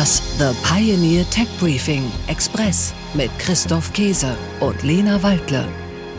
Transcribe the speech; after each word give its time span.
Das 0.00 0.22
The 0.38 0.56
Pioneer 0.66 1.28
Tech 1.28 1.46
Briefing 1.60 2.10
Express 2.26 2.94
mit 3.12 3.30
Christoph 3.38 3.92
Käse 3.92 4.34
und 4.60 4.82
Lena 4.82 5.22
Waldle. 5.22 5.68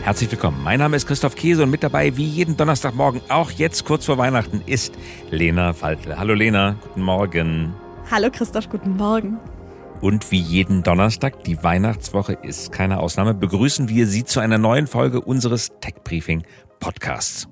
Herzlich 0.04 0.30
willkommen. 0.30 0.62
Mein 0.62 0.78
Name 0.78 0.96
ist 0.96 1.08
Christoph 1.08 1.34
Käse 1.34 1.64
und 1.64 1.70
mit 1.70 1.82
dabei, 1.82 2.16
wie 2.16 2.24
jeden 2.24 2.56
Donnerstagmorgen, 2.56 3.22
auch 3.28 3.50
jetzt 3.50 3.84
kurz 3.84 4.06
vor 4.06 4.18
Weihnachten, 4.18 4.62
ist 4.66 4.94
Lena 5.32 5.74
Waldle. 5.80 6.16
Hallo 6.16 6.32
Lena, 6.32 6.76
guten 6.80 7.02
Morgen. 7.02 7.74
Hallo 8.08 8.28
Christoph, 8.30 8.68
guten 8.68 8.96
Morgen. 8.96 9.40
Und 10.00 10.30
wie 10.30 10.38
jeden 10.38 10.84
Donnerstag, 10.84 11.42
die 11.42 11.60
Weihnachtswoche 11.64 12.34
ist 12.34 12.70
keine 12.70 13.00
Ausnahme, 13.00 13.34
begrüßen 13.34 13.88
wir 13.88 14.06
Sie 14.06 14.22
zu 14.22 14.38
einer 14.38 14.58
neuen 14.58 14.86
Folge 14.86 15.20
unseres 15.20 15.72
Tech 15.80 15.94
Briefing 16.04 16.44
Podcasts. 16.78 17.48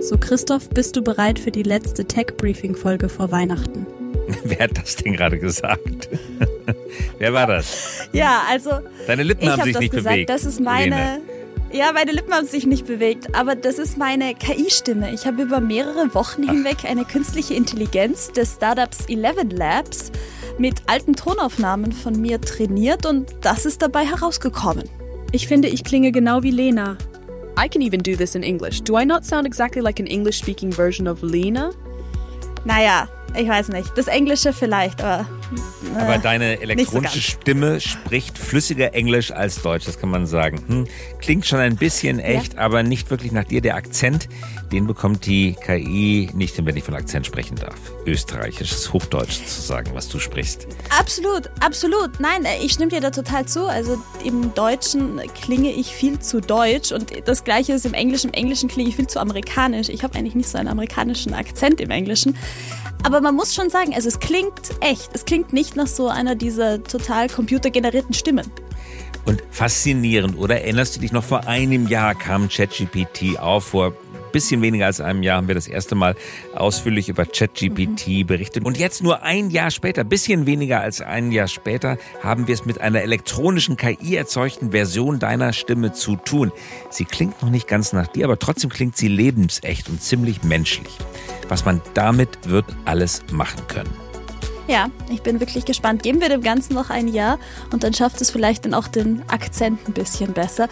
So, 0.00 0.18
Christoph, 0.18 0.68
bist 0.70 0.96
du 0.96 1.02
bereit 1.02 1.38
für 1.38 1.52
die 1.52 1.62
letzte 1.62 2.04
Tech 2.04 2.36
Briefing 2.36 2.74
Folge 2.74 3.08
vor 3.08 3.30
Weihnachten? 3.30 3.86
Wer 4.44 4.58
hat 4.58 4.76
das 4.76 4.96
denn 4.96 5.14
gerade 5.14 5.38
gesagt? 5.38 6.08
Wer 7.18 7.32
war 7.32 7.46
das? 7.46 8.08
Ja, 8.12 8.42
also. 8.48 8.80
Deine 9.06 9.22
Lippen 9.22 9.44
ich 9.44 9.50
haben 9.50 9.58
hab 9.58 9.64
sich 9.64 9.74
das 9.74 9.80
nicht 9.80 9.94
gesagt, 9.94 10.14
bewegt. 10.14 10.30
Das 10.30 10.44
ist 10.44 10.60
meine. 10.60 10.94
Lene. 10.94 11.20
Ja, 11.70 11.92
meine 11.92 12.12
Lippen 12.12 12.32
haben 12.32 12.46
sich 12.46 12.64
nicht 12.64 12.86
bewegt, 12.86 13.34
aber 13.34 13.54
das 13.54 13.78
ist 13.78 13.98
meine 13.98 14.34
KI-Stimme. 14.34 15.12
Ich 15.12 15.26
habe 15.26 15.42
über 15.42 15.60
mehrere 15.60 16.14
Wochen 16.14 16.48
hinweg 16.48 16.78
eine 16.84 17.04
künstliche 17.04 17.52
Intelligenz 17.52 18.32
des 18.32 18.54
Startups 18.54 19.04
Eleven 19.06 19.50
Labs 19.50 20.10
mit 20.56 20.76
alten 20.86 21.14
Tonaufnahmen 21.14 21.92
von 21.92 22.18
mir 22.18 22.40
trainiert 22.40 23.04
und 23.04 23.34
das 23.42 23.66
ist 23.66 23.82
dabei 23.82 24.06
herausgekommen. 24.06 24.88
Ich 25.30 25.46
finde, 25.46 25.68
ich 25.68 25.84
klinge 25.84 26.10
genau 26.10 26.42
wie 26.42 26.52
Lena. 26.52 26.96
I 27.62 27.68
can 27.68 27.82
even 27.82 28.02
do 28.02 28.16
this 28.16 28.34
in 28.34 28.42
English. 28.42 28.82
Do 28.82 28.98
I 28.98 29.04
not 29.04 29.26
sound 29.26 29.46
exactly 29.46 29.82
like 29.82 30.00
an 30.00 30.06
English 30.06 30.38
speaking 30.38 30.72
version 30.72 31.06
of 31.06 31.20
Lena? 31.20 31.72
Naja, 32.64 33.08
ich 33.36 33.48
weiß 33.48 33.68
nicht. 33.68 33.96
Das 33.96 34.06
Englische 34.06 34.52
vielleicht, 34.52 35.02
aber. 35.02 35.26
äh, 35.96 36.00
Aber 36.00 36.18
deine 36.18 36.56
so 36.56 36.62
elektronische 36.62 37.14
ganz. 37.14 37.24
Stimme 37.24 37.80
spricht 37.80 38.38
flüssiger 38.38 38.94
Englisch 38.94 39.30
als 39.30 39.62
Deutsch, 39.62 39.86
das 39.86 39.98
kann 39.98 40.10
man 40.10 40.26
sagen. 40.26 40.62
Hm, 40.66 40.86
klingt 41.20 41.46
schon 41.46 41.58
ein 41.60 41.76
bisschen 41.76 42.18
echt, 42.18 42.58
aber 42.58 42.82
nicht 42.82 43.10
wirklich 43.10 43.32
nach 43.32 43.44
dir. 43.44 43.60
Der 43.60 43.76
Akzent, 43.76 44.28
den 44.72 44.86
bekommt 44.86 45.26
die 45.26 45.54
KI 45.64 46.30
nicht 46.34 46.56
hin, 46.56 46.66
wenn 46.66 46.76
ich 46.76 46.84
von 46.84 46.94
Akzent 46.94 47.26
sprechen 47.26 47.56
darf. 47.56 47.76
Österreichisches 48.06 48.92
Hochdeutsch 48.92 49.44
zu 49.44 49.60
sagen, 49.60 49.90
was 49.94 50.08
du 50.08 50.18
sprichst. 50.18 50.66
Absolut, 50.98 51.48
absolut. 51.60 52.20
Nein, 52.20 52.44
äh, 52.44 52.62
ich 52.64 52.72
stimme 52.72 52.90
dir 52.90 53.00
da 53.00 53.10
total 53.10 53.46
zu. 53.46 53.66
Also 53.66 53.98
im 54.24 54.54
Deutschen 54.54 55.20
klinge 55.40 55.70
ich 55.70 55.88
viel 55.88 56.18
zu 56.18 56.40
deutsch 56.40 56.92
und 56.92 57.12
das 57.26 57.44
gleiche 57.44 57.72
ist 57.72 57.86
im 57.86 57.94
Englischen. 57.94 58.28
Im 58.28 58.34
Englischen 58.34 58.68
klinge 58.68 58.88
ich 58.88 58.96
viel 58.96 59.06
zu 59.06 59.20
amerikanisch. 59.20 59.88
Ich 59.88 60.02
habe 60.02 60.16
eigentlich 60.16 60.34
nicht 60.34 60.48
so 60.48 60.58
einen 60.58 60.68
amerikanischen 60.68 61.34
Akzent 61.34 61.80
im 61.80 61.90
Englischen. 61.90 62.36
Aber 63.04 63.20
man 63.20 63.34
muss 63.34 63.54
schon 63.54 63.70
sagen, 63.70 63.94
also 63.94 64.08
es 64.08 64.18
klingt 64.18 64.74
echt. 64.80 65.10
Es 65.12 65.24
klingt 65.24 65.52
nicht 65.52 65.76
nach 65.76 65.86
so 65.86 66.08
einer 66.08 66.34
dieser 66.34 66.82
total 66.82 67.28
computergenerierten 67.28 68.14
Stimmen. 68.14 68.50
Und 69.24 69.42
faszinierend, 69.50 70.38
oder? 70.38 70.62
Erinnerst 70.62 70.96
du 70.96 71.00
dich 71.00 71.12
noch, 71.12 71.22
vor 71.22 71.46
einem 71.46 71.86
Jahr 71.86 72.14
kam 72.14 72.48
ChatGPT 72.48 73.38
auf, 73.38 73.66
vor 73.66 73.92
bisschen 74.32 74.62
weniger 74.62 74.86
als 74.86 75.00
einem 75.00 75.22
Jahr 75.22 75.36
haben 75.36 75.48
wir 75.48 75.54
das 75.54 75.68
erste 75.68 75.94
Mal 75.94 76.14
ausführlich 76.54 77.08
über 77.08 77.24
ChatGPT 77.26 78.26
berichtet. 78.26 78.64
Und 78.64 78.78
jetzt 78.78 79.02
nur 79.02 79.22
ein 79.22 79.50
Jahr 79.50 79.70
später, 79.70 80.04
bisschen 80.04 80.46
weniger 80.46 80.80
als 80.80 81.00
ein 81.00 81.32
Jahr 81.32 81.48
später, 81.48 81.98
haben 82.22 82.46
wir 82.46 82.54
es 82.54 82.64
mit 82.64 82.80
einer 82.80 83.02
elektronischen 83.02 83.76
KI 83.76 84.16
erzeugten 84.16 84.70
Version 84.70 85.18
deiner 85.18 85.52
Stimme 85.52 85.92
zu 85.92 86.16
tun. 86.16 86.52
Sie 86.90 87.04
klingt 87.04 87.42
noch 87.42 87.50
nicht 87.50 87.68
ganz 87.68 87.92
nach 87.92 88.06
dir, 88.06 88.24
aber 88.24 88.38
trotzdem 88.38 88.70
klingt 88.70 88.96
sie 88.96 89.08
lebensecht 89.08 89.88
und 89.88 90.02
ziemlich 90.02 90.42
menschlich. 90.42 90.96
Was 91.48 91.64
man 91.64 91.80
damit 91.94 92.48
wird 92.48 92.66
alles 92.84 93.22
machen 93.32 93.66
können. 93.68 94.08
Ja, 94.68 94.90
ich 95.10 95.22
bin 95.22 95.40
wirklich 95.40 95.64
gespannt. 95.64 96.02
Geben 96.02 96.20
wir 96.20 96.28
dem 96.28 96.42
Ganzen 96.42 96.74
noch 96.74 96.90
ein 96.90 97.08
Jahr 97.08 97.38
und 97.72 97.84
dann 97.84 97.94
schafft 97.94 98.20
es 98.20 98.30
vielleicht 98.30 98.66
dann 98.66 98.74
auch 98.74 98.86
den 98.86 99.22
Akzent 99.28 99.88
ein 99.88 99.94
bisschen 99.94 100.34
besser. 100.34 100.68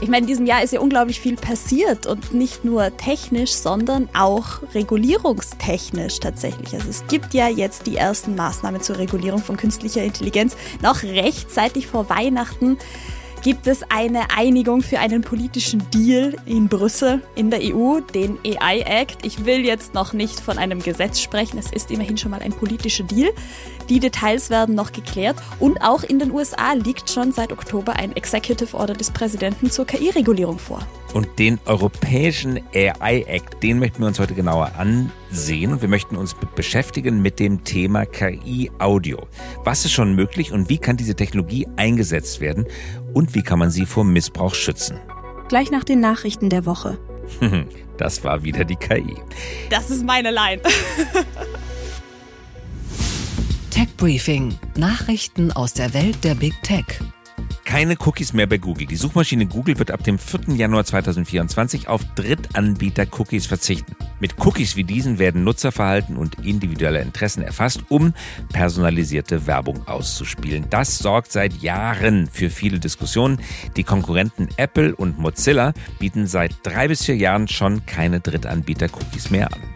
Ich 0.00 0.08
meine, 0.08 0.22
in 0.22 0.26
diesem 0.26 0.44
Jahr 0.44 0.62
ist 0.62 0.72
ja 0.72 0.80
unglaublich 0.80 1.20
viel 1.20 1.36
passiert 1.36 2.06
und 2.06 2.34
nicht 2.34 2.64
nur 2.64 2.96
technisch, 2.96 3.52
sondern 3.52 4.08
auch 4.12 4.60
regulierungstechnisch 4.74 6.20
tatsächlich. 6.20 6.74
Also 6.74 6.90
es 6.90 7.06
gibt 7.06 7.32
ja 7.32 7.48
jetzt 7.48 7.86
die 7.86 7.96
ersten 7.96 8.34
Maßnahmen 8.34 8.82
zur 8.82 8.98
Regulierung 8.98 9.40
von 9.40 9.56
künstlicher 9.56 10.02
Intelligenz. 10.02 10.56
Noch 10.82 11.02
rechtzeitig 11.02 11.86
vor 11.86 12.08
Weihnachten 12.10 12.76
gibt 13.44 13.66
es 13.66 13.82
eine 13.90 14.30
Einigung 14.34 14.80
für 14.80 14.98
einen 14.98 15.20
politischen 15.20 15.82
Deal 15.90 16.34
in 16.46 16.66
Brüssel 16.66 17.20
in 17.36 17.50
der 17.50 17.60
EU, 17.62 18.00
den 18.00 18.38
AI 18.42 18.80
Act. 18.80 19.26
Ich 19.26 19.44
will 19.44 19.66
jetzt 19.66 19.92
noch 19.92 20.14
nicht 20.14 20.40
von 20.40 20.56
einem 20.56 20.80
Gesetz 20.80 21.20
sprechen, 21.20 21.58
es 21.58 21.70
ist 21.70 21.90
immerhin 21.90 22.16
schon 22.16 22.30
mal 22.30 22.40
ein 22.40 22.54
politischer 22.54 23.04
Deal. 23.04 23.30
Die 23.90 24.00
Details 24.00 24.48
werden 24.48 24.74
noch 24.74 24.92
geklärt 24.92 25.36
und 25.60 25.82
auch 25.82 26.04
in 26.04 26.18
den 26.18 26.32
USA 26.32 26.72
liegt 26.72 27.10
schon 27.10 27.32
seit 27.32 27.52
Oktober 27.52 27.96
ein 27.96 28.16
Executive 28.16 28.74
Order 28.74 28.94
des 28.94 29.10
Präsidenten 29.10 29.70
zur 29.70 29.84
KI-Regulierung 29.84 30.58
vor. 30.58 30.80
Und 31.14 31.38
den 31.38 31.58
europäischen 31.64 32.58
AI 32.74 33.22
Act, 33.28 33.62
den 33.62 33.78
möchten 33.78 34.00
wir 34.00 34.08
uns 34.08 34.18
heute 34.18 34.34
genauer 34.34 34.72
ansehen 34.76 35.72
und 35.72 35.80
wir 35.80 35.88
möchten 35.88 36.16
uns 36.16 36.34
be- 36.34 36.46
beschäftigen 36.54 37.22
mit 37.22 37.38
dem 37.38 37.62
Thema 37.64 38.04
KI 38.04 38.70
Audio. 38.78 39.26
Was 39.62 39.84
ist 39.84 39.92
schon 39.92 40.14
möglich 40.16 40.50
und 40.52 40.68
wie 40.68 40.78
kann 40.78 40.96
diese 40.96 41.14
Technologie 41.14 41.66
eingesetzt 41.76 42.40
werden 42.40 42.66
und 43.12 43.34
wie 43.36 43.42
kann 43.42 43.60
man 43.60 43.70
sie 43.70 43.86
vor 43.86 44.02
Missbrauch 44.04 44.54
schützen? 44.56 44.98
Gleich 45.48 45.70
nach 45.70 45.84
den 45.84 46.00
Nachrichten 46.00 46.50
der 46.50 46.66
Woche. 46.66 46.98
Das 47.96 48.24
war 48.24 48.42
wieder 48.42 48.64
die 48.64 48.74
KI. 48.74 49.14
Das 49.70 49.88
ist 49.88 50.04
meine 50.04 50.32
Line. 50.32 50.60
Tech 53.70 53.86
Briefing. 53.96 54.58
Nachrichten 54.76 55.52
aus 55.52 55.74
der 55.74 55.94
Welt 55.94 56.24
der 56.24 56.34
Big 56.34 56.54
Tech. 56.64 56.84
Keine 57.74 57.96
Cookies 58.06 58.32
mehr 58.32 58.46
bei 58.46 58.58
Google. 58.58 58.86
Die 58.86 58.94
Suchmaschine 58.94 59.46
Google 59.46 59.80
wird 59.80 59.90
ab 59.90 60.04
dem 60.04 60.16
4. 60.16 60.54
Januar 60.54 60.84
2024 60.84 61.88
auf 61.88 62.02
Drittanbieter-Cookies 62.14 63.46
verzichten. 63.46 63.96
Mit 64.20 64.36
Cookies 64.38 64.76
wie 64.76 64.84
diesen 64.84 65.18
werden 65.18 65.42
Nutzerverhalten 65.42 66.16
und 66.16 66.46
individuelle 66.46 67.00
Interessen 67.00 67.42
erfasst, 67.42 67.82
um 67.88 68.14
personalisierte 68.52 69.48
Werbung 69.48 69.88
auszuspielen. 69.88 70.66
Das 70.70 70.98
sorgt 71.00 71.32
seit 71.32 71.52
Jahren 71.62 72.28
für 72.30 72.48
viele 72.48 72.78
Diskussionen. 72.78 73.40
Die 73.76 73.82
Konkurrenten 73.82 74.50
Apple 74.56 74.94
und 74.94 75.18
Mozilla 75.18 75.72
bieten 75.98 76.28
seit 76.28 76.54
drei 76.62 76.86
bis 76.86 77.04
vier 77.04 77.16
Jahren 77.16 77.48
schon 77.48 77.84
keine 77.86 78.20
Drittanbieter-Cookies 78.20 79.30
mehr 79.30 79.52
an. 79.52 79.73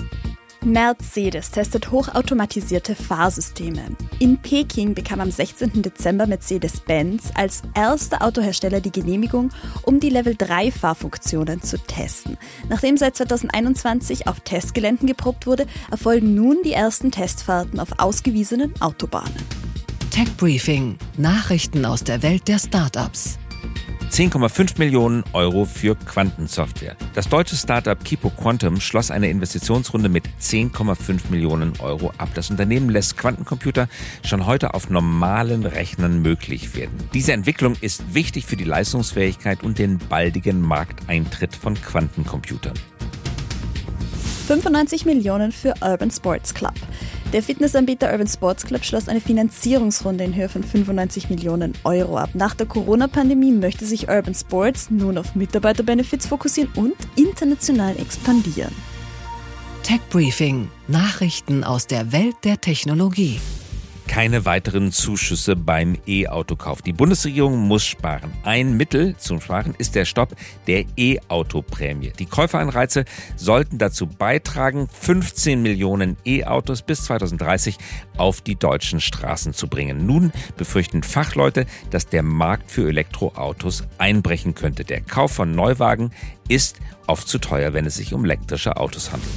Mercedes 0.65 1.51
testet 1.51 1.91
hochautomatisierte 1.91 2.95
Fahrsysteme. 2.95 3.97
In 4.19 4.39
Peking 4.39 4.95
bekam 4.95 5.21
am 5.21 5.31
16. 5.31 5.83
Dezember 5.83 6.27
Mercedes-Benz 6.27 7.31
als 7.35 7.63
erster 7.75 8.23
Autohersteller 8.23 8.81
die 8.81 8.91
Genehmigung, 8.91 9.51
um 9.83 10.01
die 10.01 10.11
Level 10.11 10.35
3 10.37 10.73
Fahrfunktionen 10.73 11.63
zu 11.63 11.79
testen. 11.79 12.37
Nachdem 12.69 12.97
seit 12.97 13.17
2021 13.17 14.27
auf 14.27 14.41
Testgeländen 14.41 15.07
geprobt 15.07 15.47
wurde, 15.47 15.67
erfolgen 15.91 16.35
nun 16.35 16.59
die 16.65 16.73
ersten 16.73 17.13
Testfahrten 17.13 17.79
auf 17.79 17.99
ausgewiesenen 17.99 18.75
Autobahnen. 18.81 19.37
Tech 20.11 20.37
Briefing. 20.37 20.99
Nachrichten 21.17 21.85
aus 21.85 22.03
der 22.03 22.23
Welt 22.23 22.49
der 22.49 22.59
Startups. 22.59 23.39
10,5 24.11 24.79
Millionen 24.79 25.23
Euro 25.33 25.65
für 25.65 25.95
Quantensoftware. 25.95 26.97
Das 27.15 27.29
deutsche 27.29 27.57
Startup 27.57 28.03
Kipo 28.03 28.31
Quantum 28.31 28.81
schloss 28.81 29.11
eine 29.11 29.29
Investitionsrunde 29.29 30.09
mit 30.09 30.25
10,5 30.41 31.31
Millionen 31.31 31.75
Euro 31.79 32.13
ab. 32.19 32.31
Das 32.35 32.51
Unternehmen 32.51 32.89
lässt 32.89 33.17
Quantencomputer 33.17 33.89
schon 34.25 34.47
heute 34.47 34.75
auf 34.75 34.89
normalen 34.89 35.65
Rechnern 35.67 36.23
möglich 36.23 36.75
werden. 36.75 36.97
Diese 37.13 37.33
Entwicklung 37.33 37.77
ist 37.81 38.15
wichtig 38.15 38.47
für 38.47 38.57
die 38.57 38.65
Leistungsfähigkeit 38.65 39.63
und 39.63 39.79
den 39.79 39.99
baldigen 39.99 40.63
Markteintritt 40.63 41.55
von 41.55 41.75
Quantencomputern. 41.75 42.75
95 44.49 45.05
Millionen 45.05 45.53
für 45.53 45.75
Urban 45.83 46.11
Sports 46.11 46.55
Club. 46.55 46.73
Der 47.35 47.43
Fitnessanbieter 47.43 48.11
Urban 48.11 48.27
Sports 48.27 48.65
Club 48.65 48.83
schloss 48.87 49.07
eine 49.07 49.21
Finanzierungsrunde 49.21 50.25
in 50.25 50.35
Höhe 50.35 50.49
von 50.49 50.65
95 50.65 51.29
Millionen 51.29 51.75
Euro 51.85 52.17
ab. 52.17 52.31
Nach 52.33 52.55
der 52.55 52.65
Corona-Pandemie 52.65 53.53
möchte 53.53 53.85
sich 53.85 54.09
Urban 54.09 54.35
Sports 54.35 54.91
nun 54.91 55.19
auf 55.19 55.35
Mitarbeiterbenefits 55.35 56.27
fokussieren 56.27 56.73
und 56.75 56.95
international 57.17 57.99
expandieren. 57.99 58.75
Tech 59.83 60.01
Briefing. 60.09 60.71
Nachrichten 60.87 61.65
aus 61.65 61.87
der 61.87 62.13
Welt 62.13 62.37
der 62.45 62.63
Technologie. 62.63 63.39
Keine 64.09 64.45
weiteren 64.45 64.91
Zuschüsse 64.91 65.55
beim 65.55 65.97
E-Autokauf. 66.07 66.83
Die 66.83 66.93
Bundesregierung 66.93 67.59
muss 67.59 67.85
sparen. 67.85 68.33
Ein 68.43 68.77
Mittel 68.77 69.17
zum 69.17 69.41
Sparen 69.41 69.75
ist 69.79 69.95
der 69.95 70.07
Stopp 70.07 70.35
der 70.67 70.85
E-Auto-Prämie. 70.97 72.13
Die 72.19 72.27
Käuferanreize 72.27 73.05
sollten 73.37 73.79
dazu 73.79 74.07
beitragen, 74.07 74.89
15 74.89 75.63
Millionen 75.63 76.17
E-Autos 76.25 76.83
bis 76.83 77.05
2030 77.05 77.79
auf 78.17 78.41
die 78.41 78.57
deutschen 78.57 79.01
Straßen 79.01 79.53
zu 79.53 79.69
bringen. 79.69 80.07
Nun 80.07 80.33
befürchten 80.57 81.03
Fachleute, 81.03 81.67
dass 81.91 82.07
der 82.07 82.23
Markt 82.23 82.71
für 82.71 82.89
Elektroautos 82.89 83.85
einbrechen 83.99 84.55
könnte. 84.55 84.85
Der 84.85 85.03
Kauf 85.03 85.33
von 85.33 85.53
Neuwagen 85.53 86.11
ist 86.49 86.81
oft 87.07 87.29
zu 87.29 87.39
teuer, 87.39 87.75
wenn 87.75 87.87
es 87.87 87.97
sich 87.97 88.15
um 88.15 88.25
elektrische 88.25 88.79
Autos 88.79 89.13
handelt. 89.13 89.31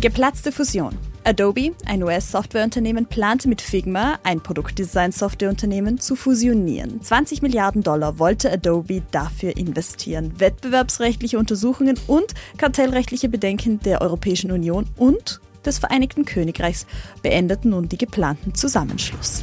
Geplatzte 0.00 0.50
Fusion. 0.50 0.98
Adobe, 1.24 1.72
ein 1.86 2.02
US-Softwareunternehmen, 2.02 3.06
plante 3.06 3.48
mit 3.48 3.60
Figma, 3.60 4.18
ein 4.24 4.40
Produktdesign-Softwareunternehmen, 4.40 6.00
zu 6.00 6.16
fusionieren. 6.16 7.00
20 7.00 7.42
Milliarden 7.42 7.82
Dollar 7.82 8.18
wollte 8.18 8.50
Adobe 8.50 9.02
dafür 9.12 9.56
investieren. 9.56 10.40
Wettbewerbsrechtliche 10.40 11.38
Untersuchungen 11.38 11.98
und 12.08 12.34
kartellrechtliche 12.56 13.28
Bedenken 13.28 13.78
der 13.80 14.02
Europäischen 14.02 14.50
Union 14.50 14.86
und 14.96 15.40
des 15.64 15.78
Vereinigten 15.78 16.24
Königreichs 16.24 16.86
beendeten 17.22 17.70
nun 17.70 17.88
die 17.88 17.98
geplanten 17.98 18.54
Zusammenschluss. 18.54 19.42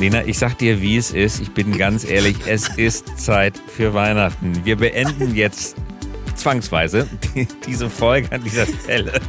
Lena, 0.00 0.24
ich 0.24 0.38
sag 0.38 0.56
dir, 0.56 0.80
wie 0.80 0.96
es 0.96 1.10
ist. 1.10 1.42
Ich 1.42 1.52
bin 1.52 1.76
ganz 1.76 2.08
ehrlich, 2.08 2.34
es 2.46 2.70
ist 2.78 3.18
Zeit 3.18 3.58
für 3.58 3.92
Weihnachten. 3.92 4.64
Wir 4.64 4.76
beenden 4.76 5.34
jetzt 5.34 5.76
zwangsweise 6.36 7.06
diese 7.66 7.90
Folge 7.90 8.32
an 8.32 8.42
dieser 8.42 8.64
Stelle 8.64 9.20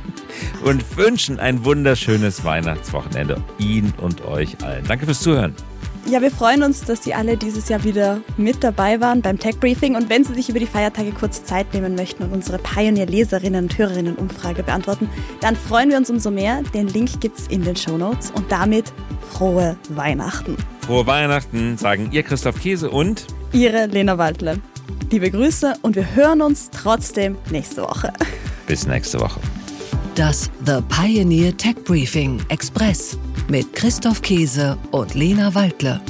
und 0.64 0.96
wünschen 0.96 1.42
ein 1.42 1.66
wunderschönes 1.66 2.46
Weihnachtswochenende 2.46 3.44
Ihnen 3.58 3.94
und 3.98 4.24
euch 4.24 4.64
allen. 4.64 4.86
Danke 4.88 5.04
fürs 5.04 5.20
Zuhören. 5.20 5.54
Ja, 6.10 6.22
wir 6.22 6.32
freuen 6.32 6.64
uns, 6.64 6.86
dass 6.86 7.04
Sie 7.04 7.14
alle 7.14 7.36
dieses 7.36 7.68
Jahr 7.68 7.84
wieder 7.84 8.22
mit 8.38 8.64
dabei 8.64 9.02
waren 9.02 9.22
beim 9.22 9.38
Tech 9.38 9.60
Briefing. 9.60 9.98
Und 9.98 10.10
wenn 10.10 10.24
Sie 10.24 10.34
sich 10.34 10.48
über 10.48 10.60
die 10.60 10.68
Feiertage 10.68 11.12
kurz 11.12 11.44
Zeit 11.44 11.74
nehmen 11.74 11.96
möchten 11.96 12.24
und 12.24 12.32
unsere 12.32 12.60
Pioneer-Leserinnen 12.60 13.66
und 13.66 13.78
Hörerinnen-Umfrage 13.78 14.64
beantworten, 14.64 15.10
dann 15.42 15.58
freuen 15.58 15.90
wir 15.90 15.98
uns 15.98 16.10
umso 16.10 16.32
mehr. 16.32 16.64
Den 16.74 16.88
Link 16.88 17.20
gibt 17.20 17.40
es 17.40 17.48
in 17.48 17.62
den 17.62 17.76
Show 17.76 17.98
Notes. 17.98 18.32
Und 18.32 18.50
damit 18.52 18.94
frohe 19.32 19.78
Weihnachten. 19.90 20.58
Frohe 20.86 21.08
Weihnachten, 21.08 21.78
sagen 21.78 22.10
Ihr 22.12 22.24
Christoph 22.24 22.60
Käse 22.60 22.90
und 22.90 23.26
Ihre 23.54 23.86
Lena 23.88 24.18
Waldle. 24.18 24.60
Liebe 25.10 25.32
Grüße 25.32 25.76
und 25.82 25.96
wir 25.96 26.16
hören 26.16 26.42
uns 26.42 26.70
trotzdem 26.70 27.38
nächste 27.50 27.82
Woche. 27.84 28.14
Bis 28.68 28.88
nächste 28.88 29.20
Woche. 29.20 29.40
Das 30.16 30.50
The 30.66 30.80
Pioneer 30.90 31.56
Tech 31.56 31.76
Briefing 31.86 32.42
Express 32.50 33.18
mit 33.48 33.74
Christoph 33.74 34.22
Käse 34.22 34.78
und 34.92 35.16
Lena 35.16 35.54
Waldle. 35.56 36.02